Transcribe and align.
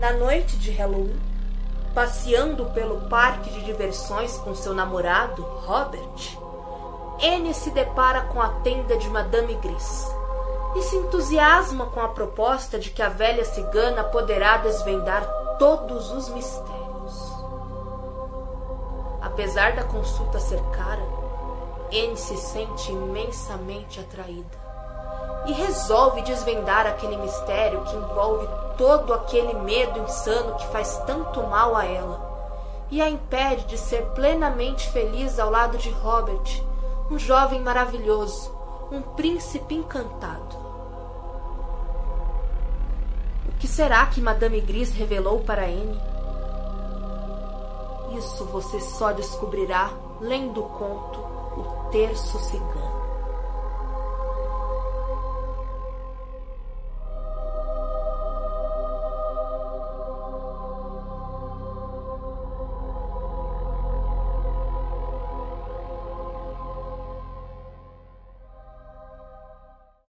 Na 0.00 0.14
noite 0.14 0.56
de 0.56 0.70
Halloween, 0.70 1.20
passeando 1.94 2.64
pelo 2.70 3.02
parque 3.10 3.50
de 3.50 3.66
diversões 3.66 4.38
com 4.38 4.54
seu 4.54 4.72
namorado, 4.72 5.42
Robert, 5.42 6.38
Anne 7.22 7.52
se 7.52 7.70
depara 7.70 8.22
com 8.22 8.40
a 8.40 8.48
tenda 8.62 8.96
de 8.96 9.10
Madame 9.10 9.54
Gris 9.56 10.10
e 10.74 10.80
se 10.80 10.96
entusiasma 10.96 11.84
com 11.90 12.00
a 12.00 12.08
proposta 12.08 12.78
de 12.78 12.90
que 12.90 13.02
a 13.02 13.10
velha 13.10 13.44
cigana 13.44 14.02
poderá 14.04 14.56
desvendar 14.56 15.22
todos 15.58 16.10
os 16.12 16.30
mistérios. 16.30 17.34
Apesar 19.20 19.76
da 19.76 19.84
consulta 19.84 20.40
ser 20.40 20.62
cara, 20.70 21.06
Anne 21.92 22.16
se 22.16 22.38
sente 22.38 22.90
imensamente 22.90 24.00
atraída 24.00 24.59
e 25.46 25.52
resolve 25.52 26.22
desvendar 26.22 26.86
aquele 26.86 27.16
mistério 27.16 27.82
que 27.84 27.96
envolve 27.96 28.48
todo 28.76 29.12
aquele 29.12 29.54
medo 29.54 29.98
insano 30.00 30.54
que 30.56 30.66
faz 30.68 30.96
tanto 31.06 31.42
mal 31.42 31.74
a 31.76 31.84
ela 31.84 32.30
e 32.90 33.00
a 33.00 33.08
impede 33.08 33.64
de 33.66 33.78
ser 33.78 34.02
plenamente 34.14 34.88
feliz 34.90 35.38
ao 35.38 35.50
lado 35.50 35.78
de 35.78 35.90
Robert, 35.90 36.62
um 37.10 37.18
jovem 37.18 37.60
maravilhoso, 37.60 38.52
um 38.90 39.00
príncipe 39.00 39.74
encantado. 39.74 40.56
O 43.48 43.52
que 43.60 43.68
será 43.68 44.06
que 44.06 44.20
Madame 44.20 44.60
Gris 44.60 44.92
revelou 44.92 45.40
para 45.40 45.64
Anne? 45.64 46.00
Isso 48.16 48.44
você 48.46 48.80
só 48.80 49.12
descobrirá 49.12 49.90
lendo 50.20 50.60
o 50.60 50.68
conto 50.68 51.20
O 51.56 51.90
Terço 51.90 52.38
Cigano. 52.40 52.99